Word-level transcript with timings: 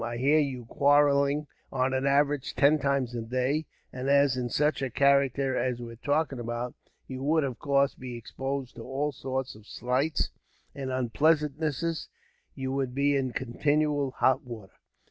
I 0.03 0.17
hear 0.17 0.39
you 0.39 0.65
quarrelling, 0.65 1.45
on 1.71 1.93
an 1.93 2.07
average, 2.07 2.55
ten 2.55 2.79
times 2.79 3.13
a 3.13 3.21
day; 3.21 3.67
and 3.93 4.09
as, 4.09 4.35
in 4.35 4.49
such 4.49 4.81
a 4.81 4.89
character 4.89 5.55
as 5.55 5.79
we're 5.79 5.95
talking 5.95 6.39
about, 6.39 6.73
you 7.05 7.21
would, 7.21 7.43
of 7.43 7.59
course, 7.59 7.93
be 7.93 8.15
exposed 8.17 8.73
to 8.77 8.81
all 8.83 9.11
sorts 9.11 9.53
of 9.53 9.67
slights 9.67 10.31
and 10.73 10.89
unpleasantnesses, 10.91 12.09
you 12.55 12.71
would 12.71 12.95
be 12.95 13.15
in 13.15 13.31
continual 13.33 14.09
hot 14.09 14.41
water." 14.43 14.73